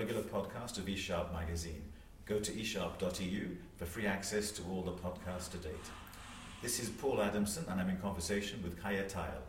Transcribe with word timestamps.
regular 0.00 0.22
podcast 0.22 0.78
of 0.78 0.86
eSharp 0.86 1.30
magazine. 1.30 1.82
Go 2.24 2.38
to 2.38 2.52
eSharp.eu 2.52 3.48
for 3.76 3.84
free 3.84 4.06
access 4.06 4.50
to 4.50 4.62
all 4.70 4.80
the 4.80 4.92
podcasts 4.92 5.50
to 5.50 5.58
date. 5.58 5.88
This 6.62 6.80
is 6.80 6.88
Paul 6.88 7.20
Adamson, 7.20 7.66
and 7.68 7.78
I'm 7.78 7.90
in 7.90 7.98
conversation 7.98 8.62
with 8.62 8.82
Kaja 8.82 9.06
Tael. 9.06 9.42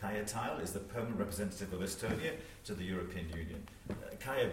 Kaja 0.00 0.24
Tael 0.24 0.62
is 0.62 0.72
the 0.72 0.78
permanent 0.78 1.18
representative 1.18 1.72
of 1.72 1.80
Estonia 1.80 2.34
to 2.66 2.74
the 2.74 2.84
European 2.84 3.28
Union. 3.30 3.66
Uh, 3.90 3.94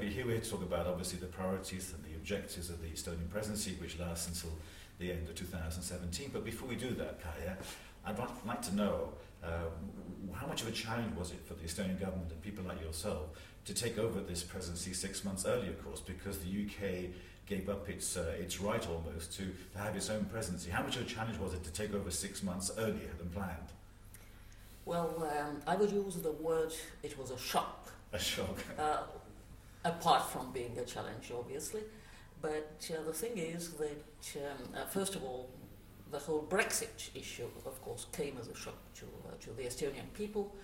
we're 0.01 0.09
here 0.09 0.25
to 0.25 0.49
talk 0.49 0.63
about 0.63 0.87
obviously 0.87 1.19
the 1.19 1.27
priorities 1.27 1.93
and 1.93 2.03
the 2.03 2.15
objectives 2.15 2.71
of 2.71 2.81
the 2.81 2.87
Estonian 2.87 3.29
presidency, 3.29 3.75
which 3.79 3.99
lasts 3.99 4.27
until 4.27 4.57
the 4.97 5.11
end 5.11 5.29
of 5.29 5.35
2017. 5.35 6.31
But 6.33 6.43
before 6.43 6.67
we 6.67 6.75
do 6.75 6.95
that, 6.95 7.21
Kaja, 7.21 7.57
I'd 8.07 8.17
like 8.47 8.63
to 8.63 8.75
know 8.75 9.09
um, 9.43 10.33
how 10.33 10.47
much 10.47 10.61
of 10.61 10.67
a 10.67 10.71
challenge 10.71 11.15
was 11.15 11.31
it 11.31 11.39
for 11.45 11.53
the 11.53 11.63
Estonian 11.63 11.99
government 11.99 12.31
and 12.31 12.41
people 12.41 12.63
like 12.63 12.81
yourself 12.81 13.27
to 13.65 13.73
take 13.73 13.97
over 13.97 14.19
this 14.19 14.43
presidency 14.43 14.93
six 14.93 15.23
months 15.23 15.45
earlier, 15.45 15.69
of 15.69 15.83
course, 15.83 16.01
because 16.01 16.39
the 16.39 16.65
UK 16.65 17.11
gave 17.45 17.69
up 17.69 17.87
its, 17.89 18.17
uh, 18.17 18.33
its 18.39 18.59
right 18.59 18.87
almost 18.89 19.33
to, 19.33 19.53
to 19.73 19.77
have 19.77 19.95
its 19.95 20.09
own 20.09 20.25
presidency. 20.25 20.69
How 20.69 20.83
much 20.83 20.95
of 20.95 21.03
a 21.03 21.05
challenge 21.05 21.37
was 21.37 21.53
it 21.53 21.63
to 21.63 21.71
take 21.71 21.93
over 21.93 22.09
six 22.11 22.43
months 22.43 22.71
earlier 22.77 23.11
than 23.17 23.29
planned? 23.29 23.69
Well, 24.85 25.29
um, 25.39 25.61
I 25.65 25.75
would 25.75 25.91
use 25.91 26.15
the 26.15 26.31
word 26.31 26.73
it 27.03 27.17
was 27.17 27.31
a 27.31 27.37
shock. 27.37 27.87
A 28.11 28.19
shock. 28.19 28.57
Uh, 28.79 29.03
apart 29.85 30.29
from 30.29 30.51
being 30.53 30.77
a 30.77 30.85
challenge, 30.85 31.31
obviously. 31.37 31.81
But 32.41 32.89
uh, 32.89 33.03
the 33.03 33.13
thing 33.13 33.37
is 33.37 33.73
that, 33.73 34.37
um, 34.37 34.69
uh, 34.75 34.85
first 34.85 35.15
of 35.15 35.23
all, 35.23 35.49
the 36.13 36.19
whole 36.19 36.45
Brexit 36.47 37.09
issue, 37.15 37.47
of 37.65 37.81
course, 37.81 38.05
came 38.11 38.37
as 38.39 38.47
a 38.47 38.55
shock 38.55 38.77
to, 38.99 39.05
uh, 39.27 39.31
to 39.41 39.49
the 39.57 39.63
Estonian 39.63 40.13
people. 40.13 40.55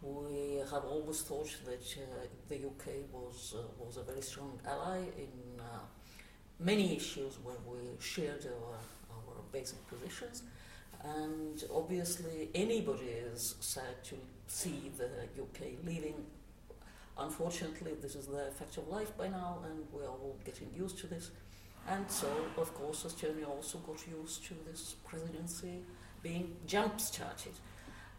We 0.00 0.62
have 0.70 0.84
always 0.84 1.22
thought 1.22 1.50
that 1.64 1.84
uh, 1.98 2.26
the 2.48 2.56
UK 2.56 2.86
was, 3.12 3.54
uh, 3.58 3.62
was 3.84 3.96
a 3.96 4.04
very 4.04 4.22
strong 4.22 4.60
ally 4.64 4.98
in 5.18 5.60
uh, 5.60 5.64
many 6.60 6.96
issues 6.96 7.38
where 7.42 7.56
we 7.66 7.78
shared 7.98 8.46
our, 8.46 8.76
our 9.16 9.42
basic 9.50 9.84
positions. 9.88 10.44
And 11.02 11.64
obviously, 11.74 12.50
anybody 12.54 13.10
is 13.32 13.56
sad 13.58 14.04
to 14.04 14.14
see 14.46 14.92
the 14.96 15.42
UK 15.42 15.84
leaving. 15.84 16.14
Unfortunately, 17.18 17.94
this 18.00 18.14
is 18.14 18.26
the 18.26 18.52
fact 18.56 18.76
of 18.76 18.86
life 18.86 19.16
by 19.18 19.26
now, 19.26 19.58
and 19.68 19.84
we're 19.92 20.06
all 20.06 20.36
getting 20.44 20.68
used 20.76 20.98
to 20.98 21.08
this. 21.08 21.32
And 21.88 22.10
so, 22.10 22.28
of 22.56 22.72
course, 22.74 23.04
Estonia 23.04 23.48
also 23.48 23.78
got 23.78 24.06
used 24.06 24.44
to 24.46 24.54
this 24.66 24.96
presidency 25.04 25.82
being 26.22 26.56
jump 26.66 27.00
started. 27.00 27.52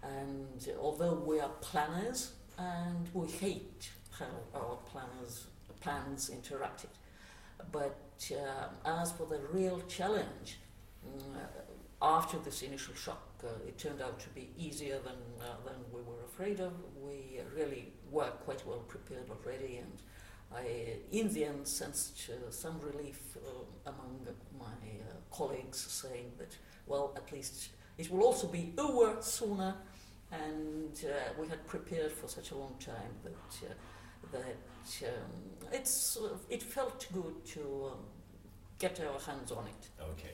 And 0.04 0.68
although 0.80 1.14
we 1.14 1.40
are 1.40 1.50
planners, 1.62 2.34
and 2.58 3.10
we 3.14 3.28
hate 3.28 3.90
how 4.20 4.26
our 4.54 4.78
planners, 4.92 5.48
plans 5.80 6.30
interrupted, 6.30 6.90
but 7.72 7.98
uh, 8.32 8.68
as 9.02 9.12
for 9.14 9.26
the 9.26 9.40
real 9.52 9.82
challenge, 9.88 10.60
uh, 11.06 11.40
after 12.02 12.38
this 12.40 12.62
initial 12.62 12.94
shock, 12.94 13.42
uh, 13.44 13.48
it 13.68 13.78
turned 13.78 14.02
out 14.02 14.20
to 14.20 14.30
be 14.30 14.50
easier 14.58 15.00
than, 15.00 15.16
uh, 15.42 15.56
than 15.66 15.76
we 15.94 16.02
were 16.02 16.22
afraid 16.26 16.60
of. 16.60 16.74
We 17.02 17.40
really 17.56 17.94
were 18.12 18.32
quite 18.46 18.66
well 18.68 18.84
prepared 18.88 19.30
already, 19.30 19.78
and 19.78 20.02
I, 20.56 20.98
in 21.12 21.34
the 21.34 21.46
end, 21.46 21.68
sensed 21.68 22.30
uh, 22.30 22.52
some 22.52 22.80
relief 22.82 23.38
uh, 23.38 23.90
among 23.90 24.28
my 24.60 24.66
uh, 24.66 25.36
colleagues 25.36 25.80
saying 25.80 26.32
that, 26.38 26.56
well, 26.86 27.14
at 27.16 27.32
least 27.32 27.70
it 27.98 28.12
will 28.12 28.24
also 28.24 28.48
be 28.48 28.74
over 28.78 29.22
sooner, 29.22 29.76
and 30.32 31.06
uh, 31.06 31.34
we 31.40 31.48
had 31.48 31.66
prepared 31.68 32.12
for 32.12 32.28
such 32.28 32.52
a 32.52 32.56
long 32.56 32.76
time 32.80 33.14
that, 33.24 33.32
that 34.32 35.08
um, 35.08 35.70
it's, 35.72 36.18
it 36.50 36.62
felt 36.62 37.08
good 37.14 37.46
to 37.46 37.92
um, 37.92 38.00
get 38.80 39.00
our 39.00 39.20
hands 39.20 39.52
on 39.52 39.66
it. 39.66 40.04
Okay. 40.12 40.32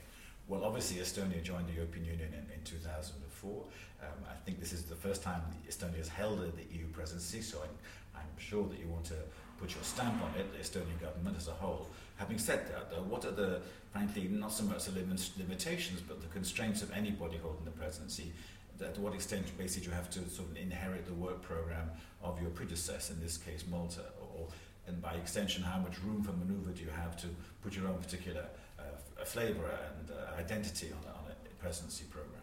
Well, 0.48 0.64
obviously, 0.64 0.98
Estonia 0.98 1.44
joined 1.44 1.68
the 1.68 1.74
European 1.74 2.06
Union 2.06 2.34
in, 2.34 2.54
in 2.54 2.64
2004. 2.64 3.64
Um, 4.02 4.08
I 4.28 4.34
think 4.46 4.60
this 4.60 4.74
is 4.74 4.84
the 4.84 4.96
first 4.96 5.22
time 5.22 5.42
Estonia 5.70 5.98
has 5.98 6.08
held 6.08 6.40
the 6.40 6.76
EU 6.76 6.88
presidency, 6.88 7.42
so 7.42 7.60
I'm, 7.62 8.22
I'm 8.22 8.38
sure 8.38 8.68
that 8.68 8.80
you 8.80 8.88
want 8.88 9.06
to 9.06 9.16
put 9.60 9.76
your 9.76 9.84
stamp 9.84 10.22
on 10.24 10.32
it, 10.40 10.52
the 10.54 10.60
Estonian 10.60 11.00
government 11.02 11.36
as 11.38 11.48
a 11.48 11.52
whole. 11.52 11.90
Having 12.16 12.40
said 12.40 12.68
that, 12.70 12.90
though, 12.90 13.04
what 13.04 13.26
are 13.26 13.32
the, 13.32 13.62
frankly, 13.92 14.28
not 14.28 14.52
so 14.52 14.64
much 14.64 14.86
the 14.86 14.92
lim- 14.92 15.16
limitations, 15.38 16.02
but 16.02 16.22
the 16.22 16.28
constraints 16.28 16.82
of 16.82 16.92
anybody 16.92 17.38
holding 17.38 17.66
the 17.66 17.72
presidency? 17.72 18.32
To 18.80 19.02
what 19.02 19.14
extent, 19.14 19.46
basically, 19.58 19.90
you 19.90 19.94
have 19.94 20.10
to 20.12 20.20
sort 20.30 20.50
of 20.52 20.58
inherit 20.58 21.06
the 21.06 21.14
work 21.14 21.42
program 21.42 21.92
of 22.24 22.42
your 22.42 22.50
predecessor, 22.52 23.14
in 23.14 23.20
this 23.20 23.38
case, 23.38 23.66
Malta, 23.70 24.06
or, 24.22 24.48
and 24.88 25.02
by 25.02 25.14
extension, 25.16 25.64
how 25.64 25.80
much 25.80 26.02
room 26.02 26.24
for 26.24 26.32
maneuver 26.32 26.72
do 26.72 26.82
you 26.84 26.90
have 26.90 27.18
to 27.18 27.28
put 27.62 27.76
your 27.76 27.88
own 27.90 27.98
particular 27.98 28.46
uh, 28.80 29.26
flavour 29.26 29.70
and 29.88 30.12
uh, 30.12 30.40
identity 30.40 30.92
on, 30.94 31.14
on 31.14 31.26
a 31.30 31.62
presidency 31.62 32.06
program? 32.10 32.42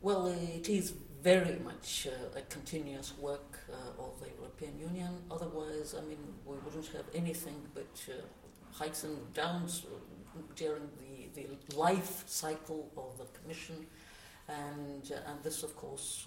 Well, 0.00 0.26
it 0.26 0.68
is 0.68 0.94
very 1.22 1.56
much 1.64 2.08
uh, 2.08 2.38
a 2.38 2.42
continuous 2.42 3.12
work 3.18 3.58
uh, 3.70 4.02
of 4.02 4.18
the 4.20 4.28
European 4.40 4.76
Union. 4.78 5.10
Otherwise, 5.30 5.94
I 5.96 6.04
mean, 6.04 6.18
we 6.44 6.56
wouldn't 6.56 6.88
have 6.88 7.04
anything 7.14 7.62
but 7.74 7.94
uh, 8.08 8.14
heights 8.72 9.04
and 9.04 9.32
downs 9.32 9.86
uh, 9.86 10.40
during 10.56 10.88
the, 10.98 11.40
the 11.40 11.76
life 11.76 12.24
cycle 12.26 12.90
of 12.96 13.18
the 13.18 13.38
Commission. 13.38 13.86
And, 14.48 15.12
uh, 15.12 15.30
and 15.30 15.42
this, 15.44 15.62
of 15.62 15.76
course, 15.76 16.26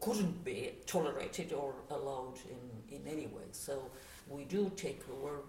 couldn't 0.00 0.42
be 0.42 0.72
tolerated 0.86 1.52
or 1.52 1.74
allowed 1.90 2.38
in, 2.48 2.96
in 2.96 3.06
any 3.06 3.26
way. 3.26 3.44
So 3.52 3.90
we 4.30 4.44
do 4.44 4.72
take 4.76 5.02
over 5.12 5.40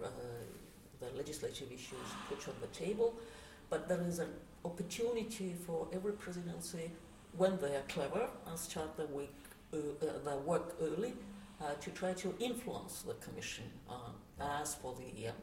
the 1.00 1.16
legislative 1.16 1.72
issues 1.72 2.08
put 2.28 2.46
on 2.50 2.56
the 2.60 2.68
table, 2.68 3.14
but 3.70 3.88
there 3.88 4.02
is 4.02 4.20
an 4.20 4.34
opportunity 4.66 5.56
for 5.66 5.88
every 5.94 6.14
presidency 6.14 6.92
when 7.38 7.58
they 7.60 7.76
are 7.76 7.84
clever 7.88 8.28
start 8.56 8.96
their, 8.98 9.08
week, 9.08 9.34
uh, 9.74 9.78
uh, 9.78 10.20
their 10.24 10.38
work 10.38 10.76
early 10.82 11.14
uh, 11.62 11.74
to 11.82 11.90
try 11.92 12.14
to 12.14 12.34
influence 12.40 13.02
the 13.02 13.14
Commission 13.16 13.66
as 14.40 14.76
for 14.76 14.96
the 14.96 15.30
um, 15.30 15.36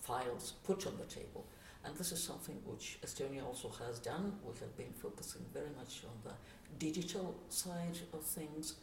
files 0.00 0.54
put 0.64 0.86
on 0.86 0.96
the 0.98 1.04
table. 1.04 1.46
And 1.84 1.96
this 1.96 2.12
is 2.12 2.22
something 2.22 2.56
which 2.66 2.98
Estonia 3.04 3.44
also 3.44 3.70
has 3.84 3.98
done. 3.98 4.34
We 4.44 4.52
have 4.60 4.76
been 4.76 4.92
focusing 4.92 5.42
very 5.52 5.70
much 5.78 6.02
on 6.04 6.16
the 6.24 6.34
digital 6.78 7.34
side 7.48 7.98
of 8.12 8.22
things. 8.22 8.74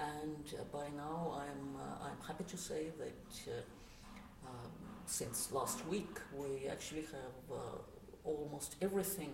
And 0.00 0.44
uh, 0.54 0.64
by 0.72 0.88
now, 0.96 1.40
I'm, 1.40 1.76
uh, 1.76 2.06
I'm 2.06 2.26
happy 2.26 2.44
to 2.44 2.56
say 2.56 2.86
that 2.98 3.52
uh, 3.52 4.48
um, 4.48 4.70
since 5.06 5.52
last 5.52 5.86
week, 5.86 6.18
we 6.34 6.68
actually 6.68 7.02
have 7.02 7.60
almost 8.24 8.76
everything 8.82 9.32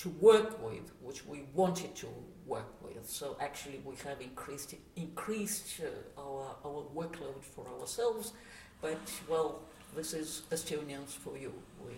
to 0.00 0.08
work 0.20 0.62
with, 0.64 0.92
which 1.02 1.26
we 1.26 1.42
wanted 1.54 1.94
to 1.94 2.08
work 2.46 2.72
with. 2.82 3.06
So 3.06 3.36
actually, 3.40 3.80
we 3.84 3.94
have 4.08 4.20
increased 4.20 4.74
increased 4.96 5.80
uh, 5.80 6.20
our 6.20 6.56
our 6.64 6.82
workload 6.94 7.42
for 7.42 7.66
ourselves. 7.80 8.32
But 8.80 9.00
well, 9.28 9.60
this 9.94 10.14
is 10.14 10.42
Estonians 10.50 11.10
for 11.24 11.36
you. 11.36 11.52
We 11.86 11.94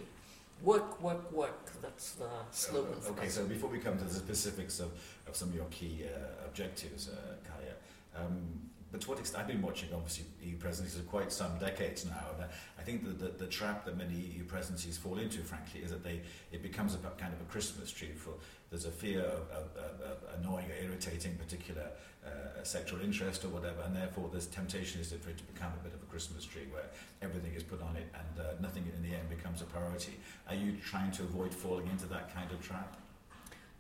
work, 0.63 1.01
work, 1.01 1.31
work. 1.33 1.71
That's 1.81 2.13
the 2.13 2.31
slogan. 2.51 2.95
Okay, 3.11 3.29
so 3.29 3.45
before 3.45 3.71
we 3.71 3.79
come 3.79 3.97
to 3.99 4.05
the 4.05 4.15
specifics 4.15 4.81
of, 4.81 4.91
of 5.29 5.37
some 5.37 5.49
of 5.51 5.55
your 5.55 5.67
key 5.71 6.05
uh, 6.05 6.47
objectives, 6.47 7.09
uh, 7.09 7.15
Kaja. 7.47 7.75
Um, 8.21 8.72
but 8.93 9.01
to 9.01 9.09
what 9.09 9.19
extent, 9.19 9.41
I've 9.43 9.49
been 9.49 9.63
watching 9.63 9.89
obviously 9.95 10.27
EU 10.45 10.57
presidencies 10.59 11.01
for 11.01 11.07
quite 11.07 11.33
some 11.33 11.59
decades 11.59 12.05
now, 12.05 12.27
and 12.37 12.45
I 12.79 12.83
think 12.83 13.05
that 13.05 13.19
the, 13.19 13.45
the 13.45 13.51
trap 13.51 13.87
that 13.87 13.97
many 13.97 14.15
EU 14.15 14.45
presidencies 14.45 14.99
fall 14.99 15.19
into, 15.19 15.41
frankly, 15.41 15.81
is 15.81 15.91
that 15.91 16.05
they 16.05 16.21
it 16.53 16.63
becomes 16.63 16.95
a 16.95 16.99
kind 16.99 17.33
of 17.33 17.41
a 17.41 17.51
Christmas 17.51 17.91
tree. 17.91 18.13
For 18.15 18.35
there's 18.71 18.85
a 18.85 18.91
fear 18.91 19.21
of, 19.21 19.51
of, 19.51 19.77
of, 19.77 20.19
annoying 20.39 20.67
or 20.71 20.85
irritating 20.85 21.35
particular 21.37 21.89
uh, 22.27 23.01
interest 23.03 23.45
or 23.45 23.49
whatever, 23.49 23.83
and 23.83 23.97
therefore 23.97 24.31
this 24.33 24.47
temptation 24.47 25.01
is 25.01 25.13
for 25.13 25.31
it 25.31 25.39
to 25.39 25.45
become 25.45 25.73
a 25.81 25.85
bit 25.85 25.95
of 25.95 26.03
a 26.03 26.07
Christmas 26.07 26.45
tree 26.45 26.67
where 26.71 26.85
everything 27.23 27.53
is 27.55 27.63
put 27.63 27.83
on 27.83 27.97
it 27.97 28.07
and 28.15 28.47
uh, 28.47 28.53
nothing 28.61 28.85
in 28.95 29.03
the 29.03 29.17
end 29.17 29.29
becomes 29.29 29.63
a 29.63 29.65
priority. 29.65 30.13
Are 30.49 30.55
you 30.55 30.77
trying 30.85 31.11
to 31.13 31.23
avoid 31.23 31.55
falling 31.55 31.87
into 31.89 32.07
that 32.07 32.35
kind 32.35 32.51
of 32.51 32.63
trap? 32.63 32.97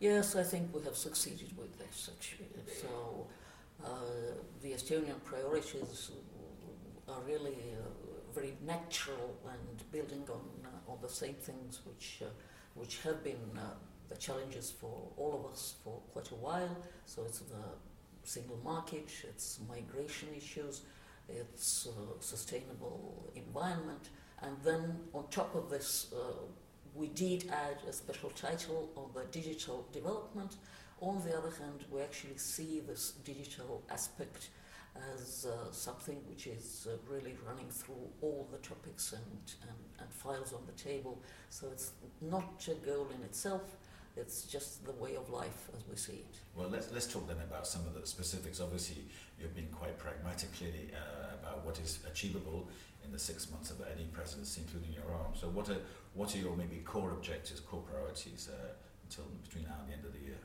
Yes, 0.00 0.34
I 0.34 0.42
think 0.42 0.74
we 0.74 0.82
have 0.82 0.96
succeeded 0.96 1.56
with 1.56 1.78
this 1.78 2.10
actually. 2.12 2.48
So 2.80 3.26
the 4.62 4.72
Estonian 4.72 5.22
priorities 5.24 6.10
are 7.08 7.20
really 7.26 7.56
uh, 7.74 7.88
very 8.34 8.54
natural 8.64 9.36
and 9.50 9.92
building 9.92 10.24
on, 10.30 10.40
uh, 10.64 10.92
on 10.92 10.98
the 11.02 11.08
same 11.08 11.34
things 11.34 11.80
which, 11.84 12.22
which 12.74 13.02
have 13.02 13.22
been 13.24 13.58
the 14.08 14.16
challenges 14.16 14.70
for 14.70 15.08
all 15.16 15.44
of 15.44 15.52
us 15.52 15.74
for 15.82 16.00
quite 16.12 16.30
a 16.30 16.34
while. 16.36 16.76
So 17.06 17.22
it's 17.26 17.40
the 17.40 17.64
single 18.24 18.60
market, 18.64 19.08
it's 19.24 19.58
migration 19.68 20.28
issues, 20.36 20.82
it's 21.28 21.88
uh, 21.88 22.20
sustainable 22.20 23.32
environment, 23.34 24.10
and 24.42 24.56
then 24.64 24.98
on 25.12 25.24
top 25.30 25.54
of 25.54 25.70
this, 25.70 26.12
uh, 26.12 26.32
we 26.94 27.08
did 27.08 27.48
add 27.50 27.78
a 27.88 27.92
special 27.92 28.30
title 28.30 28.90
on 28.96 29.10
the 29.14 29.24
digital 29.30 29.86
development, 29.92 30.56
on 31.02 31.20
the 31.24 31.36
other 31.36 31.50
hand, 31.50 31.84
we 31.90 32.00
actually 32.00 32.38
see 32.38 32.80
this 32.86 33.14
digital 33.24 33.82
aspect 33.90 34.50
as 35.18 35.46
uh, 35.46 35.72
something 35.72 36.16
which 36.28 36.46
is 36.46 36.86
uh, 36.88 36.96
really 37.12 37.34
running 37.46 37.68
through 37.70 38.08
all 38.20 38.48
the 38.52 38.58
topics 38.58 39.12
and, 39.12 39.52
and, 39.62 39.78
and 39.98 40.10
files 40.12 40.52
on 40.52 40.60
the 40.66 40.80
table. 40.80 41.20
So 41.50 41.66
it's 41.72 41.92
not 42.20 42.68
a 42.70 42.74
goal 42.86 43.08
in 43.14 43.22
itself, 43.24 43.62
it's 44.16 44.44
just 44.44 44.84
the 44.84 44.92
way 44.92 45.16
of 45.16 45.28
life 45.30 45.70
as 45.76 45.82
we 45.88 45.96
see 45.96 46.12
it. 46.12 46.36
Well, 46.54 46.68
let's, 46.68 46.92
let's 46.92 47.06
talk 47.06 47.26
then 47.26 47.38
about 47.38 47.66
some 47.66 47.86
of 47.86 47.94
the 47.94 48.06
specifics. 48.06 48.60
Obviously, 48.60 49.02
you've 49.40 49.56
been 49.56 49.72
quite 49.72 49.98
pragmatic, 49.98 50.54
clearly, 50.54 50.90
uh, 50.94 51.34
about 51.40 51.64
what 51.64 51.80
is 51.80 51.98
achievable 52.08 52.68
in 53.04 53.10
the 53.10 53.18
six 53.18 53.50
months 53.50 53.70
of 53.70 53.80
any 53.92 54.04
presidency, 54.12 54.60
including 54.60 54.92
your 54.92 55.10
own. 55.14 55.34
So, 55.34 55.48
what 55.48 55.68
are, 55.70 55.78
what 56.14 56.34
are 56.34 56.38
your 56.38 56.54
maybe 56.54 56.76
core 56.84 57.10
objectives, 57.12 57.60
core 57.60 57.82
priorities 57.90 58.50
uh, 58.52 58.74
until 59.04 59.24
between 59.42 59.64
now 59.64 59.76
and 59.80 59.88
the 59.88 59.94
end 59.94 60.04
of 60.04 60.12
the 60.12 60.20
year? 60.20 60.38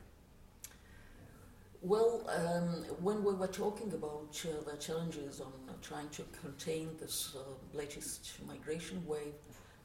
Well, 1.80 2.28
um, 2.28 2.84
when 3.00 3.22
we 3.22 3.34
were 3.34 3.46
talking 3.46 3.92
about 3.92 4.44
uh, 4.44 4.68
the 4.68 4.76
challenges 4.78 5.40
on 5.40 5.52
uh, 5.68 5.74
trying 5.80 6.08
to 6.08 6.24
contain 6.42 6.90
this 7.00 7.36
uh, 7.36 7.42
latest 7.72 8.32
migration 8.48 9.00
wave, 9.06 9.34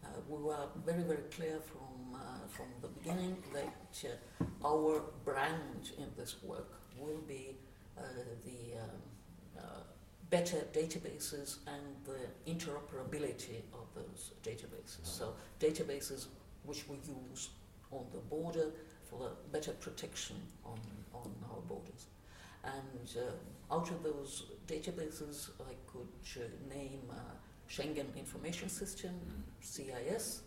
uh, 0.03 0.07
we 0.27 0.41
were 0.41 0.65
very, 0.83 1.03
very 1.03 1.21
clear 1.29 1.59
from, 1.59 2.15
uh, 2.15 2.47
from 2.49 2.65
the 2.81 2.87
beginning 2.87 3.37
that 3.53 4.05
uh, 4.09 4.67
our 4.67 5.03
brand 5.23 5.91
in 5.99 6.07
this 6.17 6.37
work 6.41 6.73
will 6.97 7.21
be 7.27 7.55
the 8.43 8.79
um, 8.79 9.63
better 10.31 10.65
databases 10.73 11.57
and 11.67 11.83
the 12.05 12.51
interoperability 12.51 13.61
of 13.71 13.85
those 13.93 14.31
databases. 14.43 15.03
So, 15.03 15.35
databases 15.59 16.25
which 16.63 16.87
we 16.89 16.95
use 17.29 17.49
on 17.91 18.05
the 18.11 18.17
border 18.17 18.71
for 19.17 19.31
better 19.51 19.71
protection 19.73 20.35
on 20.65 20.79
on 21.13 21.31
our 21.51 21.61
borders. 21.61 22.07
And 22.63 23.09
uh, 23.17 23.75
out 23.75 23.89
of 23.91 24.03
those 24.03 24.45
databases, 24.67 25.49
I 25.59 25.73
could 25.87 26.15
uh, 26.37 26.73
name 26.73 27.01
uh, 27.11 27.15
Schengen 27.69 28.15
Information 28.17 28.69
System, 28.69 29.11
SIS. 29.61 30.41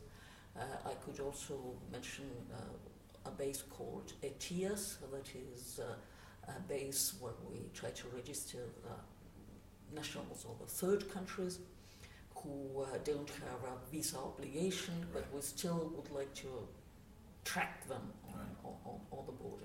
Uh, 0.56 0.62
I 0.86 0.94
could 1.04 1.20
also 1.20 1.54
mention 1.92 2.24
uh, 2.52 3.28
a 3.28 3.30
base 3.30 3.62
called 3.68 4.12
ETIAS, 4.22 4.98
that 5.12 5.28
is 5.34 5.80
uh, 5.80 6.50
a 6.50 6.60
base 6.68 7.14
where 7.20 7.34
we 7.50 7.58
try 7.74 7.90
to 7.90 8.04
register 8.14 8.64
nationals 9.94 10.46
of 10.48 10.58
the 10.58 10.66
third 10.66 11.10
countries 11.12 11.58
who 12.34 12.82
uh, 12.82 12.86
don't 13.04 13.28
have 13.28 13.60
a 13.72 13.90
visa 13.90 14.18
obligation, 14.18 14.94
but 15.12 15.24
we 15.34 15.40
still 15.40 15.92
would 15.96 16.10
like 16.10 16.32
to 16.34 16.48
track 17.44 17.86
them 17.88 18.02
on, 18.28 18.38
right. 18.38 18.46
On, 18.86 19.18
on, 19.18 19.26
the 19.26 19.32
border. 19.32 19.64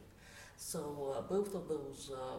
So 0.58 1.16
uh, 1.16 1.22
both 1.22 1.54
of 1.56 1.68
those 1.68 2.12
uh, 2.14 2.38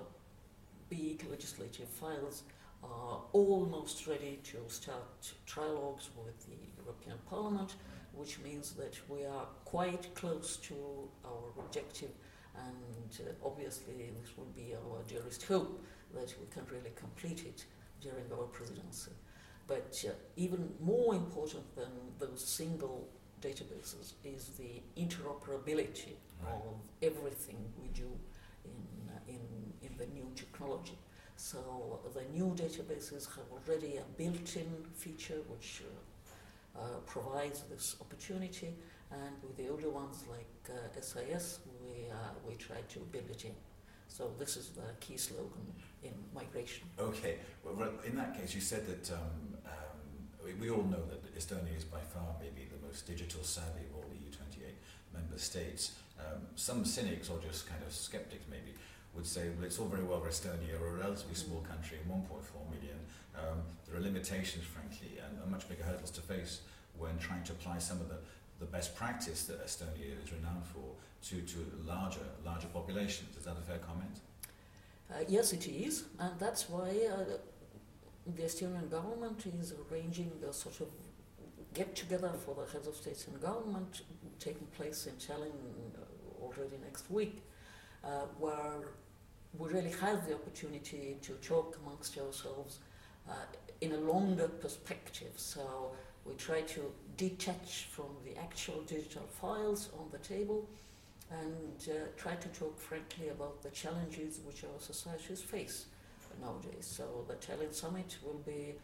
big 0.88 1.24
legislative 1.30 1.88
files 1.88 2.42
are 2.82 3.20
almost 3.32 4.06
ready 4.06 4.40
to 4.44 4.58
start 4.68 5.32
trilogues 5.46 6.10
with 6.16 6.38
the 6.46 6.56
European 6.82 7.16
Parliament, 7.30 7.76
which 8.14 8.38
means 8.40 8.72
that 8.72 8.98
we 9.08 9.24
are 9.24 9.46
quite 9.64 10.14
close 10.14 10.56
to 10.56 10.74
our 11.24 11.64
objective 11.64 12.10
and 12.56 13.26
uh, 13.26 13.46
obviously 13.46 14.10
this 14.20 14.36
would 14.36 14.54
be 14.54 14.74
our 14.74 15.02
dearest 15.08 15.42
hope 15.44 15.84
that 16.14 16.34
we 16.40 16.46
can 16.50 16.64
really 16.70 16.92
complete 16.94 17.44
it 17.46 17.64
during 18.00 18.24
our 18.32 18.44
presidency. 18.44 19.12
But 19.66 20.04
uh, 20.06 20.12
even 20.36 20.70
more 20.80 21.14
important 21.14 21.74
than 21.76 21.90
those 22.18 22.44
single 22.44 23.08
databases 23.42 24.14
is 24.24 24.50
the 24.60 24.80
interoperability 24.96 26.14
right. 26.42 26.54
of 26.54 26.74
everything 27.02 27.58
we 27.80 27.88
do 27.88 28.08
in, 28.64 28.80
uh, 29.08 29.18
in, 29.28 29.42
in 29.86 29.96
the 29.98 30.06
new 30.14 30.28
technology. 30.34 30.98
So 31.36 32.00
the 32.14 32.24
new 32.32 32.54
databases 32.54 33.26
have 33.36 33.48
already 33.56 33.96
a 33.96 34.04
built-in 34.16 34.70
feature 34.94 35.40
which 35.48 35.82
uh, 35.82 36.80
uh, 36.80 36.84
provides 37.04 37.62
this 37.62 37.96
opportunity, 38.00 38.74
and 39.10 39.34
with 39.42 39.56
the 39.56 39.68
older 39.68 39.90
ones 39.90 40.24
like 40.30 40.70
uh, 40.70 41.00
SIS, 41.00 41.58
we, 41.82 42.08
uh, 42.10 42.14
we 42.48 42.54
try 42.54 42.80
to 42.88 42.98
build 43.10 43.28
it 43.28 43.44
in. 43.44 43.54
So 44.08 44.30
this 44.38 44.56
is 44.56 44.68
the 44.70 44.88
key 45.00 45.16
slogan 45.16 45.66
in 46.02 46.12
migration. 46.34 46.84
Okay. 46.98 47.36
Well, 47.64 47.90
in 48.06 48.16
that 48.16 48.38
case, 48.38 48.54
you 48.54 48.60
said 48.60 48.86
that 48.86 49.12
um, 49.12 49.56
um, 50.42 50.58
we, 50.58 50.68
we 50.68 50.70
all 50.74 50.82
know 50.84 51.02
that 51.08 51.22
Estonia 51.38 51.76
is 51.76 51.84
by 51.84 52.00
far 52.00 52.34
maybe 52.40 52.68
the 52.70 52.86
most 52.86 53.06
digital 53.06 53.42
savvy 53.42 53.86
of 53.90 53.96
all 53.96 54.04
the 54.10 54.16
EU28 54.16 54.72
member 55.14 55.38
states. 55.38 55.92
Um, 56.18 56.42
some 56.56 56.84
cynics 56.84 57.30
or 57.30 57.38
just 57.38 57.68
kind 57.68 57.82
of 57.86 57.92
skeptics 57.92 58.44
maybe 58.50 58.74
would 59.14 59.26
say, 59.26 59.48
well, 59.56 59.66
it's 59.66 59.78
all 59.78 59.88
very 59.88 60.04
well 60.04 60.20
for 60.20 60.28
Estonia, 60.28 60.80
or 60.80 60.88
a 60.88 61.00
relatively 61.00 61.34
small 61.34 61.60
country, 61.68 61.98
1.4 62.08 62.24
million. 62.70 62.98
Um, 63.36 63.60
there 63.86 63.98
are 63.98 64.00
limitations, 64.02 64.64
frankly, 64.64 65.18
and, 65.18 65.38
and 65.42 65.50
much 65.50 65.68
bigger 65.68 65.82
hurdles 65.82 66.10
to 66.12 66.20
face 66.20 66.60
when 66.96 67.18
trying 67.18 67.42
to 67.44 67.52
apply 67.52 67.78
some 67.78 68.00
of 68.00 68.08
the, 68.08 68.16
the 68.60 68.66
best 68.66 68.94
practice 68.94 69.44
that 69.44 69.64
Estonia 69.66 70.22
is 70.22 70.32
renowned 70.32 70.64
for 70.64 70.94
to, 71.28 71.40
to 71.42 71.58
larger, 71.86 72.20
larger 72.44 72.68
populations. 72.68 73.36
Is 73.36 73.44
that 73.44 73.56
a 73.58 73.62
fair 73.62 73.78
comment? 73.78 74.20
Uh, 75.10 75.24
yes, 75.28 75.52
it 75.52 75.66
is, 75.68 76.04
and 76.18 76.32
that's 76.38 76.70
why 76.70 76.88
uh, 77.12 77.36
the 78.26 78.42
Estonian 78.42 78.90
government 78.90 79.44
is 79.46 79.74
arranging 79.90 80.30
a 80.48 80.52
sort 80.52 80.80
of 80.80 80.88
get 81.74 81.96
together 81.96 82.30
for 82.44 82.54
the 82.54 82.70
heads 82.70 82.86
of 82.86 82.94
states 82.94 83.26
and 83.26 83.40
government 83.40 84.02
taking 84.38 84.66
place 84.76 85.06
in 85.06 85.14
Tallinn 85.14 85.50
uh, 85.96 86.42
already 86.42 86.76
next 86.84 87.10
week, 87.10 87.42
uh, 88.04 88.26
where 88.38 88.88
we 89.58 89.68
really 89.68 89.92
have 90.00 90.26
the 90.26 90.34
opportunity 90.34 91.16
to 91.22 91.32
talk 91.34 91.78
amongst 91.84 92.18
ourselves 92.18 92.78
uh, 93.28 93.32
in 93.80 93.92
a 93.92 93.98
longer 93.98 94.48
perspective. 94.48 95.32
So 95.36 95.92
we 96.24 96.34
try 96.34 96.62
to 96.62 96.92
detach 97.16 97.88
from 97.90 98.06
the 98.24 98.38
actual 98.40 98.82
digital 98.82 99.26
files 99.40 99.90
on 99.98 100.06
the 100.12 100.18
table 100.18 100.68
and 101.30 101.88
uh, 101.88 102.06
try 102.16 102.34
to 102.34 102.48
talk 102.48 102.78
frankly 102.78 103.28
about 103.28 103.62
the 103.62 103.70
challenges 103.70 104.40
which 104.44 104.64
our 104.64 104.80
societies 104.80 105.40
face 105.40 105.86
nowadays. 106.40 106.86
So 106.86 107.24
the 107.28 107.34
Tallinn 107.34 107.74
Summit 107.74 108.16
will 108.24 108.40
be 108.46 108.74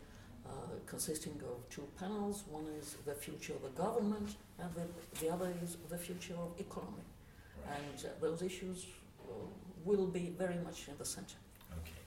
uh, 0.47 0.51
consisting 0.87 1.41
of 1.45 1.69
two 1.69 1.87
panels. 1.99 2.45
One 2.51 2.67
is 2.81 2.97
the 3.05 3.15
future 3.15 3.55
of 3.55 3.63
the 3.63 3.83
government, 3.83 4.37
and 4.59 4.71
the, 4.75 4.87
the 5.21 5.33
other 5.33 5.53
is 5.63 5.77
the 5.89 5.99
future 5.99 6.35
of 6.35 6.59
economy. 6.59 7.07
Right. 7.67 7.79
And 7.79 8.07
uh, 8.07 8.09
those 8.21 8.43
issues 8.43 8.87
uh, 9.23 9.33
will 9.85 10.07
be 10.07 10.33
very 10.39 10.57
much 10.65 10.89
in 10.89 10.95
the 10.99 11.05
center. 11.05 11.37
Okay. 11.81 12.01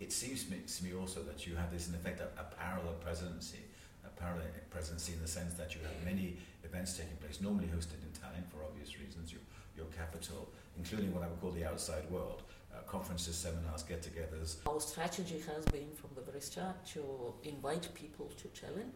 It 0.00 0.12
seems 0.12 0.44
to 0.44 0.84
me 0.84 0.92
also 0.94 1.22
that 1.22 1.46
you 1.46 1.56
have 1.56 1.72
this, 1.72 1.88
in 1.88 1.94
effect, 1.94 2.20
a, 2.20 2.28
a 2.40 2.44
parallel 2.44 2.94
presidency, 3.00 3.60
a 4.04 4.20
parallel 4.20 4.46
presidency 4.70 5.14
in 5.14 5.20
the 5.22 5.28
sense 5.28 5.54
that 5.54 5.74
you 5.74 5.80
have 5.82 5.96
many 6.04 6.36
events 6.64 6.96
taking 6.96 7.16
place, 7.16 7.40
normally 7.40 7.66
hosted 7.66 8.02
in 8.04 8.10
Tallinn 8.12 8.44
for 8.50 8.64
obvious 8.64 8.98
reasons, 8.98 9.32
your, 9.32 9.40
your 9.76 9.86
capital, 9.96 10.48
including 10.76 11.14
what 11.14 11.22
I 11.22 11.28
would 11.28 11.40
call 11.40 11.52
the 11.52 11.64
outside 11.64 12.10
world 12.10 12.42
uh, 12.76 12.82
conferences, 12.90 13.36
seminars, 13.36 13.82
get 13.82 14.02
togethers. 14.02 14.56
Our 14.66 14.80
strategy 14.80 15.42
has 15.54 15.64
been 15.66 15.90
from 15.94 16.10
the 16.14 16.22
very 16.22 16.40
start 16.40 16.84
to 16.94 17.34
invite 17.44 17.88
people 17.94 18.30
to 18.40 18.48
Tallinn 18.48 18.90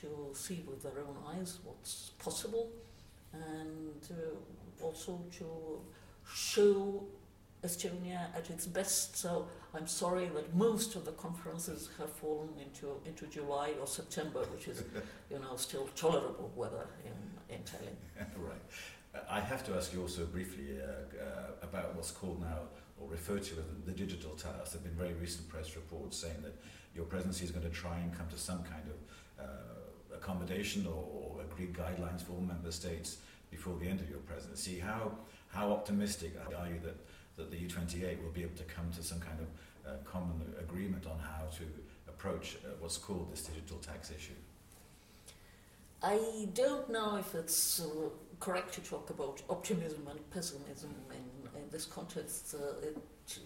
to 0.00 0.08
see 0.34 0.64
with 0.68 0.82
their 0.82 1.00
own 1.00 1.16
eyes 1.34 1.58
what's 1.64 2.10
possible 2.18 2.70
and 3.32 4.08
uh, 4.10 4.84
also 4.84 5.20
to 5.38 5.80
show 6.30 7.04
Estonia 7.64 8.34
at 8.36 8.50
its 8.50 8.66
best. 8.66 9.16
So 9.16 9.48
I'm 9.74 9.86
sorry 9.86 10.26
that 10.34 10.54
most 10.54 10.94
of 10.94 11.04
the 11.04 11.12
conferences 11.12 11.90
have 11.98 12.12
fallen 12.12 12.50
into, 12.62 13.00
into 13.06 13.26
July 13.26 13.72
or 13.80 13.86
September, 13.86 14.40
which 14.52 14.68
is, 14.68 14.84
you 15.30 15.38
know, 15.38 15.56
still 15.56 15.88
tolerable 15.96 16.52
weather 16.54 16.86
in, 17.04 17.54
in 17.54 17.62
Tallinn. 17.62 17.96
right. 18.38 19.22
I 19.28 19.40
have 19.40 19.64
to 19.66 19.74
ask 19.74 19.92
you 19.92 20.02
also 20.02 20.26
briefly 20.26 20.78
uh, 20.80 21.22
uh, 21.22 21.26
about 21.62 21.94
what's 21.96 22.10
called 22.10 22.40
now 22.40 22.60
or 23.00 23.08
referred 23.08 23.42
to 23.44 23.54
as 23.54 23.64
the 23.86 23.92
digital 23.92 24.30
tax. 24.32 24.70
There 24.70 24.80
have 24.80 24.84
been 24.84 24.94
very 24.94 25.14
recent 25.14 25.48
press 25.48 25.74
reports 25.76 26.16
saying 26.16 26.42
that 26.42 26.54
your 26.94 27.04
presidency 27.04 27.44
is 27.44 27.50
going 27.50 27.64
to 27.64 27.72
try 27.72 27.98
and 27.98 28.16
come 28.16 28.28
to 28.28 28.38
some 28.38 28.62
kind 28.64 28.82
of 28.88 29.44
uh, 29.44 30.16
accommodation 30.16 30.86
or, 30.86 31.04
or 31.12 31.40
agreed 31.42 31.72
guidelines 31.72 32.22
for 32.22 32.32
all 32.32 32.40
member 32.40 32.72
states 32.72 33.18
before 33.50 33.76
the 33.80 33.86
end 33.86 34.00
of 34.00 34.10
your 34.10 34.18
presidency. 34.20 34.78
How, 34.78 35.12
how 35.48 35.70
optimistic 35.72 36.34
are 36.56 36.66
you 36.66 36.80
that, 36.84 36.96
that 37.36 37.50
the 37.50 37.56
U28 37.56 38.22
will 38.22 38.32
be 38.32 38.42
able 38.42 38.56
to 38.56 38.64
come 38.64 38.90
to 38.96 39.02
some 39.02 39.20
kind 39.20 39.38
of 39.40 39.46
uh, 39.88 39.96
common 40.04 40.54
agreement 40.60 41.06
on 41.06 41.18
how 41.18 41.46
to 41.56 41.64
approach 42.08 42.56
uh, 42.64 42.70
what's 42.80 42.98
called 42.98 43.30
this 43.32 43.42
digital 43.42 43.78
tax 43.78 44.10
issue? 44.10 44.32
I 46.02 46.48
don't 46.54 46.88
know 46.90 47.16
if 47.16 47.34
it's 47.34 47.80
uh, 47.80 48.08
correct 48.38 48.74
to 48.74 48.80
talk 48.80 49.10
about 49.10 49.42
optimism 49.50 50.06
and 50.08 50.30
pessimism 50.30 50.94
in 51.10 51.24
in 51.68 51.72
this 51.72 51.84
context, 51.84 52.54
uh, 52.54 52.86
it, 52.86 52.96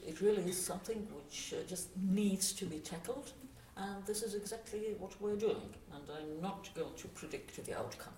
it 0.07 0.21
really 0.21 0.43
is 0.45 0.57
something 0.57 1.07
which 1.17 1.55
uh, 1.55 1.69
just 1.69 1.88
needs 2.09 2.52
to 2.52 2.64
be 2.64 2.79
tackled, 2.79 3.33
and 3.76 4.05
this 4.07 4.23
is 4.23 4.35
exactly 4.35 4.95
what 4.99 5.21
we're 5.21 5.37
doing, 5.37 5.69
and 5.93 6.05
I'm 6.09 6.41
not 6.41 6.69
going 6.75 6.95
to 6.97 7.09
predict 7.09 7.64
the 7.67 7.76
outcome. 7.76 8.14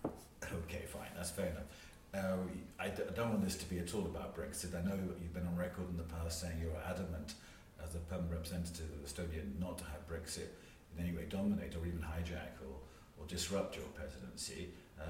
Okay, 0.64 0.82
fine, 0.86 1.08
that's 1.16 1.30
fair 1.30 1.46
enough. 1.46 1.70
Uh, 2.14 2.36
I 2.78 2.88
d- 2.88 3.02
I 3.08 3.12
don't 3.12 3.30
want 3.30 3.44
this 3.44 3.56
to 3.56 3.68
be 3.68 3.78
at 3.78 3.92
all 3.94 4.02
about 4.02 4.36
Brexit. 4.36 4.76
I 4.76 4.82
know 4.86 4.94
you've 5.20 5.32
been 5.32 5.46
on 5.46 5.56
record 5.56 5.88
in 5.88 5.96
the 5.96 6.04
past 6.04 6.40
saying 6.40 6.58
you're 6.60 6.82
adamant 6.88 7.34
as 7.82 7.94
a 7.94 7.98
permanent 7.98 8.30
representative 8.32 8.86
of 8.94 9.08
Estonia, 9.08 9.42
not 9.58 9.78
to 9.78 9.84
have 9.84 10.06
Brexit 10.06 10.50
in 10.96 11.04
any 11.06 11.16
way 11.16 11.24
dominate 11.28 11.74
or 11.74 11.86
even 11.86 11.98
hijack 12.00 12.54
or, 12.68 12.76
or 13.18 13.26
disrupt 13.26 13.74
your 13.76 13.86
presidency. 13.94 14.68
Uh, 15.00 15.04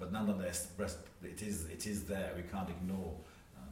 but 0.00 0.10
nonetheless, 0.10 0.72
it 1.22 1.42
is, 1.42 1.66
it 1.66 1.86
is 1.86 2.04
there. 2.04 2.32
We 2.36 2.42
can't 2.42 2.68
ignore, 2.68 3.14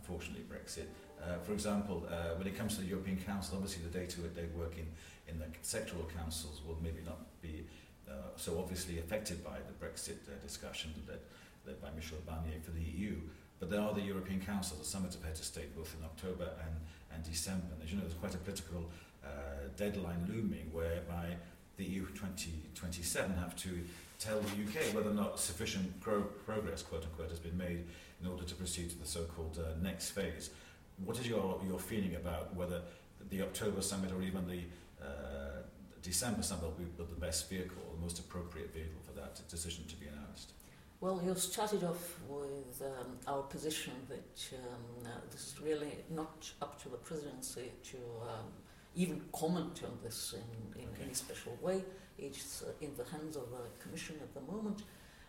unfortunately, 0.07 0.45
Brexit. 0.49 0.87
Uh, 1.23 1.39
for 1.43 1.53
example, 1.53 2.07
uh, 2.11 2.37
when 2.39 2.47
it 2.47 2.57
comes 2.57 2.77
to 2.77 2.81
the 2.81 2.87
European 2.87 3.19
Council, 3.19 3.57
obviously 3.57 3.83
the 3.83 3.99
data 3.99 4.21
that 4.21 4.35
they 4.35 4.47
work 4.57 4.75
in, 4.79 4.87
in 5.29 5.39
the 5.39 5.47
sectoral 5.63 6.07
councils 6.17 6.61
will 6.67 6.79
maybe 6.83 7.03
not 7.05 7.19
be 7.43 7.65
uh, 8.09 8.13
so 8.37 8.59
obviously 8.59 8.99
affected 8.99 9.43
by 9.43 9.59
the 9.67 9.75
Brexit 9.85 10.19
uh, 10.29 10.39
discussion 10.43 10.93
led, 11.09 11.19
led 11.67 11.83
by 11.83 11.89
Michel 11.97 12.19
Barnier 12.27 12.61
for 12.63 12.71
the 12.71 12.81
EU. 12.81 13.17
But 13.59 13.71
there 13.71 13.81
are 13.81 13.93
the 13.93 14.03
European 14.03 14.41
Council, 14.41 14.77
the 14.79 14.85
summit 14.85 15.15
of 15.15 15.25
heads 15.25 15.41
of 15.41 15.47
state, 15.47 15.75
both 15.75 15.95
in 15.99 16.05
October 16.05 16.51
and, 16.63 16.77
and 17.13 17.25
December. 17.25 17.67
And 17.75 17.83
as 17.83 17.91
you 17.91 17.97
know, 17.97 18.05
there's 18.05 18.15
quite 18.15 18.35
a 18.35 18.39
political 18.39 18.85
uh, 19.25 19.29
deadline 19.77 20.29
looming 20.29 20.71
whereby 20.73 21.35
the 21.79 21.85
EU 21.85 22.07
2027 22.07 23.37
have 23.39 23.57
to 23.57 23.81
tell 24.19 24.41
the 24.41 24.49
UK 24.49 24.95
whether 24.95 25.11
or 25.11 25.15
not 25.15 25.39
sufficient 25.39 26.01
pro 26.01 26.23
progress, 26.23 26.83
quote 26.83 27.05
unquote, 27.05 27.31
has 27.31 27.39
been 27.39 27.57
made 27.57 27.85
in 28.21 28.27
order 28.27 28.45
to 28.45 28.55
proceed 28.55 28.91
to 28.91 28.99
the 28.99 29.07
so-called 29.07 29.59
uh, 29.59 29.81
next 29.83 30.11
phase. 30.11 30.51
What 31.05 31.19
is 31.19 31.29
your, 31.29 31.61
your 31.67 31.79
feeling 31.79 32.15
about 32.15 32.55
whether 32.55 32.81
the 33.31 33.43
October 33.43 33.83
summit 33.83 34.13
or 34.13 34.23
even 34.23 34.47
the 34.47 34.63
uh, 35.05 35.63
December 36.03 36.43
summit 36.43 36.65
will 36.65 36.71
be 36.71 36.85
the 36.97 37.21
best 37.21 37.51
vehicle, 37.51 37.83
the 37.95 38.01
most 38.01 38.19
appropriate 38.19 38.73
vehicle 38.73 39.01
for 39.05 39.13
that 39.13 39.41
decision 39.49 39.85
to 39.89 39.97
be 39.97 40.07
announced? 40.07 40.53
Well, 41.01 41.21
you 41.23 41.35
started 41.35 41.85
off 41.85 42.19
with 42.27 42.81
um, 42.81 43.19
our 43.27 43.43
position 43.43 43.93
that 44.09 44.49
um, 44.55 45.05
uh, 45.05 45.09
this 45.31 45.49
is 45.49 45.61
really 45.61 45.99
not 46.11 46.51
up 46.63 46.83
to 46.83 46.89
the 46.89 46.97
presidency 46.97 47.71
to 47.91 47.99
um, 48.23 48.47
even 48.97 49.21
comment 49.33 49.83
on 49.85 49.99
this 50.03 50.35
in, 50.35 50.83
in 50.83 50.89
okay. 50.89 51.05
any 51.05 51.15
special 51.15 51.57
way. 51.61 51.85
It's 52.19 52.63
uh, 52.63 52.73
in 52.81 52.97
the 52.97 53.05
hands 53.05 53.37
of 53.37 53.51
the 53.51 53.83
Commission 53.83 54.17
at 54.23 54.35
the 54.35 54.41
moment. 54.53 54.83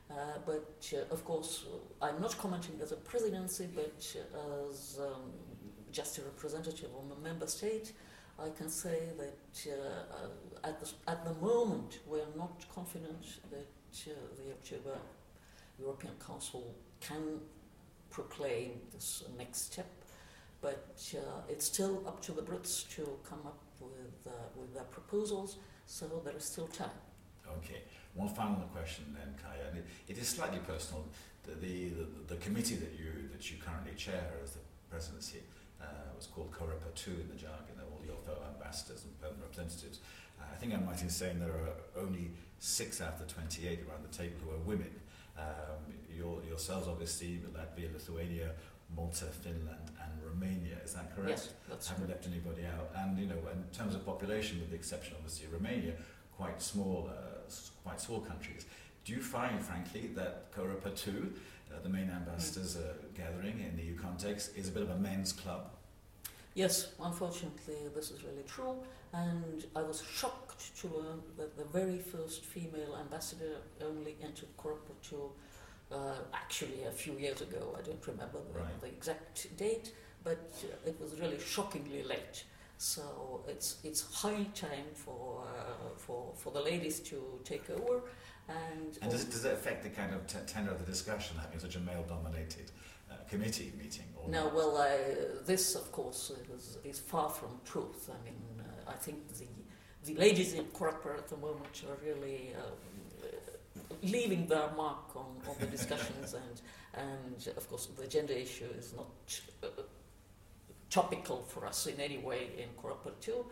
Uh, 0.09 0.13
but 0.45 0.93
uh, 0.93 1.13
of 1.13 1.25
course, 1.25 1.65
I'm 2.01 2.21
not 2.21 2.37
commenting 2.37 2.79
as 2.81 2.93
a 2.93 2.95
presidency, 2.95 3.67
but 3.75 4.15
as 4.69 4.99
um, 5.01 5.31
just 5.91 6.17
a 6.17 6.21
representative 6.21 6.89
of 6.97 7.17
a 7.17 7.21
member 7.21 7.47
state. 7.47 7.91
I 8.39 8.49
can 8.49 8.69
say 8.69 8.99
that 9.17 9.71
uh, 9.71 10.67
at, 10.67 10.79
the, 10.79 10.89
at 11.07 11.25
the 11.25 11.33
moment 11.41 11.99
we're 12.05 12.33
not 12.37 12.63
confident 12.73 13.25
that 13.49 14.11
uh, 14.11 14.13
the 14.37 14.51
October 14.51 14.97
European 15.79 16.13
Council 16.25 16.75
can 17.01 17.39
proclaim 18.11 18.79
this 18.93 19.23
next 19.37 19.73
step, 19.73 19.89
but 20.61 21.13
uh, 21.15 21.41
it's 21.49 21.65
still 21.65 22.03
up 22.07 22.21
to 22.23 22.31
the 22.31 22.41
Brits 22.41 22.89
to 22.95 23.07
come 23.27 23.41
up 23.45 23.59
with, 23.79 24.27
uh, 24.27 24.31
with 24.55 24.73
their 24.73 24.83
proposals, 24.85 25.57
so 25.85 26.21
there 26.25 26.35
is 26.35 26.43
still 26.43 26.67
time. 26.67 26.89
Okay. 27.57 27.81
One 28.13 28.29
final 28.29 28.55
question 28.73 29.15
then, 29.15 29.35
Kaja. 29.37 29.69
And 29.69 29.77
it, 29.77 29.85
it 30.07 30.17
is 30.17 30.27
slightly 30.27 30.59
personal. 30.59 31.05
The, 31.43 31.53
the, 31.53 31.89
the, 31.89 32.33
the 32.33 32.35
committee 32.37 32.75
that 32.75 32.93
you, 32.97 33.29
that 33.31 33.49
you 33.51 33.57
currently 33.63 33.93
chair 33.93 34.31
as 34.43 34.51
the 34.51 34.59
presidency 34.89 35.39
uh, 35.81 35.85
was 36.15 36.25
called 36.25 36.51
COREPER 36.51 36.91
2 36.95 37.11
in 37.11 37.29
the 37.29 37.35
jargon, 37.35 37.77
all 37.79 38.01
your 38.05 38.17
fellow 38.25 38.41
ambassadors 38.55 39.03
and 39.03 39.13
permanent 39.21 39.43
representatives. 39.43 39.99
Uh, 40.39 40.45
I 40.51 40.57
think 40.57 40.73
I'm 40.73 40.85
right 40.87 41.01
in 41.01 41.09
saying 41.09 41.39
there 41.39 41.49
are 41.49 42.01
only 42.01 42.31
six 42.59 43.01
out 43.01 43.13
of 43.13 43.19
the 43.19 43.33
28 43.33 43.85
around 43.87 44.03
the 44.03 44.17
table 44.17 44.35
who 44.43 44.51
are 44.51 44.65
women. 44.65 44.91
Um, 45.37 45.93
your, 46.09 46.41
yourselves, 46.43 46.87
obviously, 46.87 47.39
Latvia, 47.53 47.93
Lithuania, 47.93 48.51
Malta, 48.95 49.25
Finland, 49.25 49.91
and 50.03 50.23
Romania. 50.23 50.77
Is 50.83 50.93
that 50.93 51.15
correct? 51.15 51.29
Yes, 51.29 51.49
that's 51.69 51.89
Haven't 51.89 52.09
left 52.09 52.27
anybody 52.27 52.65
out. 52.65 52.91
And 52.95 53.17
you 53.17 53.27
know, 53.27 53.39
in 53.51 53.63
terms 53.77 53.95
of 53.95 54.05
population, 54.05 54.59
with 54.59 54.69
the 54.69 54.75
exception 54.75 55.15
obviously 55.17 55.47
of 55.47 55.53
Romania, 55.53 55.93
quite 56.37 56.61
small, 56.61 57.09
uh, 57.09 57.51
quite 57.83 57.99
small 57.99 58.19
countries. 58.19 58.65
Do 59.05 59.13
you 59.13 59.21
find, 59.21 59.61
frankly, 59.61 60.11
that 60.15 60.51
2, 60.53 60.61
uh, 60.61 61.79
the 61.81 61.89
main 61.89 62.09
ambassadors 62.09 62.75
uh, 62.75 62.93
gathering 63.15 63.59
in 63.59 63.77
the 63.77 63.83
EU 63.83 63.95
context, 63.97 64.51
is 64.55 64.67
a 64.67 64.71
bit 64.71 64.83
of 64.83 64.89
a 64.89 64.97
men's 64.97 65.31
club? 65.31 65.69
Yes, 66.53 66.89
unfortunately, 67.01 67.75
this 67.95 68.11
is 68.11 68.23
really 68.23 68.43
true. 68.47 68.75
And 69.13 69.65
I 69.75 69.81
was 69.81 70.03
shocked 70.03 70.75
to 70.81 70.87
learn 70.87 71.21
that 71.37 71.57
the 71.57 71.65
very 71.65 71.99
first 71.99 72.43
female 72.43 72.97
ambassador 72.99 73.57
only 73.81 74.15
entered 74.21 74.49
2 74.57 75.31
uh, 75.91 76.15
actually 76.33 76.83
a 76.83 76.91
few 76.91 77.13
years 77.13 77.41
ago. 77.41 77.75
I 77.77 77.81
don't 77.81 78.05
remember 78.05 78.39
the, 78.51 78.59
right. 78.59 78.81
the 78.81 78.87
exact 78.87 79.55
date, 79.57 79.93
but 80.23 80.51
uh, 80.63 80.89
it 80.89 80.99
was 80.99 81.19
really 81.19 81.39
shockingly 81.39 82.03
late. 82.03 82.43
So 82.77 83.41
it's 83.47 83.77
it's 83.83 84.01
high 84.13 84.45
time 84.53 84.89
for 84.93 85.43
uh, 85.43 85.97
for 85.97 86.33
for 86.35 86.51
the 86.51 86.61
ladies 86.61 86.99
to 87.01 87.39
take 87.43 87.69
over. 87.69 88.03
And, 88.49 88.97
and 89.01 89.11
does, 89.11 89.23
it, 89.23 89.31
does 89.31 89.43
it 89.43 89.53
affect 89.53 89.83
the 89.83 89.89
kind 89.89 90.13
of 90.13 90.25
t- 90.25 90.37
tenor 90.47 90.71
of 90.71 90.79
the 90.79 90.85
discussion 90.85 91.35
having 91.37 91.59
such 91.59 91.75
a 91.75 91.81
male-dominated 91.81 92.71
uh, 93.11 93.15
committee 93.29 93.73
meeting? 93.77 94.05
Or 94.15 94.29
no, 94.29 94.45
not? 94.45 94.55
well, 94.55 94.77
uh, 94.77 94.87
this 95.45 95.75
of 95.75 95.91
course 95.91 96.31
is, 96.55 96.77
is 96.85 96.99
far 96.99 97.29
from 97.29 97.59
truth. 97.65 98.09
I 98.09 98.23
mean, 98.23 98.41
uh, 98.59 98.91
I 98.91 98.93
think 98.93 99.27
the 99.37 99.47
the 100.05 100.15
ladies 100.15 100.53
in 100.53 100.63
COREPER 100.65 101.15
at 101.17 101.27
the 101.27 101.37
moment 101.37 101.83
are 101.89 101.97
really 102.05 102.53
um, 102.55 102.71
leaving 104.03 104.47
their 104.47 104.69
mark 104.75 105.15
on, 105.15 105.25
on 105.47 105.55
the 105.59 105.67
discussions, 105.67 106.33
and 106.33 106.61
and 106.93 107.47
of 107.55 107.69
course 107.69 107.87
the 107.97 108.07
gender 108.07 108.33
issue 108.33 108.69
is 108.77 108.93
not 108.93 109.07
uh, 109.63 109.67
topical 110.89 111.43
for 111.43 111.65
us 111.65 111.87
in 111.87 111.99
any 111.99 112.17
way 112.17 112.49
in 112.57 112.69
COREPER 112.81 113.11
2, 113.21 113.45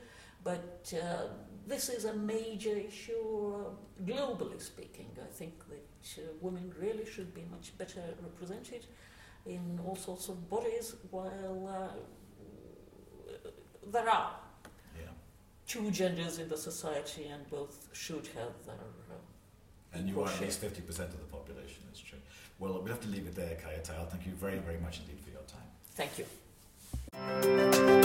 but 0.43 0.93
uh, 1.01 1.27
this 1.67 1.89
is 1.89 2.05
a 2.05 2.13
major 2.13 2.75
issue 2.77 3.53
uh, 3.55 4.03
globally 4.03 4.61
speaking. 4.61 5.07
I 5.21 5.31
think 5.33 5.53
that 5.69 6.21
uh, 6.21 6.27
women 6.41 6.73
really 6.79 7.05
should 7.05 7.33
be 7.33 7.43
much 7.51 7.77
better 7.77 8.01
represented 8.21 8.85
in 9.45 9.79
all 9.85 9.95
sorts 9.95 10.29
of 10.29 10.49
bodies, 10.49 10.95
while 11.11 11.67
uh, 11.67 13.39
there 13.91 14.09
are 14.09 14.31
yeah. 14.99 15.09
two 15.67 15.91
genders 15.91 16.39
in 16.39 16.49
the 16.49 16.57
society, 16.57 17.27
and 17.27 17.47
both 17.49 17.87
should 17.93 18.27
have 18.27 18.53
their. 18.65 18.75
And 19.93 20.09
you 20.09 20.21
are 20.21 20.27
at 20.27 20.41
least 20.41 20.61
50% 20.61 20.89
of 20.99 21.19
the 21.19 21.25
population, 21.31 21.83
that's 21.87 21.99
true. 21.99 22.19
Well, 22.59 22.81
we 22.81 22.89
have 22.89 23.01
to 23.01 23.07
leave 23.07 23.27
it 23.27 23.35
there, 23.35 23.55
Kaja 23.55 23.81
Tael. 23.83 24.09
Thank 24.09 24.25
you 24.25 24.33
very, 24.33 24.57
very 24.57 24.77
much 24.79 24.99
indeed 24.99 25.19
for 25.23 25.29
your 25.29 25.41
time. 25.47 25.69
Thank 25.95 26.19
you. 26.19 28.04